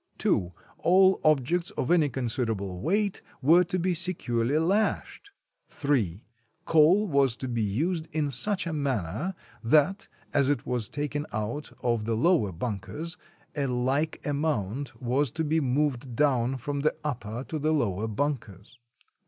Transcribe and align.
(2) 0.17 0.51
All 0.79 1.21
objects 1.23 1.69
of 1.77 1.91
any 1.91 2.09
considerable 2.09 2.79
weight 2.81 3.21
were 3.39 3.63
to 3.63 3.77
be 3.77 3.93
securely 3.93 4.57
lashed. 4.57 5.29
(3) 5.67 6.25
Coal 6.65 7.05
was 7.07 7.35
to 7.35 7.47
be 7.47 7.61
used 7.61 8.07
in 8.11 8.31
such 8.31 8.65
a 8.65 8.73
manner, 8.73 9.35
that, 9.63 10.07
as 10.33 10.49
it 10.49 10.65
was 10.65 10.89
taken 10.89 11.27
out 11.31 11.71
of 11.83 12.05
the 12.05 12.15
lower 12.17 12.51
bunkers, 12.51 13.15
a 13.55 13.67
like 13.67 14.19
amount 14.25 14.99
was 14.99 15.29
to 15.29 15.43
be 15.43 15.59
moved 15.59 16.15
down 16.15 16.57
from 16.57 16.79
the 16.79 16.95
upper 17.03 17.43
to 17.43 17.59
the 17.59 17.71
lower 17.71 18.07
bunkers. 18.07 18.79